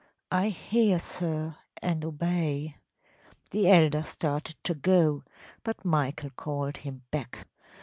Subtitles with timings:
[0.31, 2.75] ‚ÄĚ “I hear, sir, and obey.‚ÄĚ
[3.51, 5.21] The elder started to go,
[5.63, 7.45] but Michael called him back.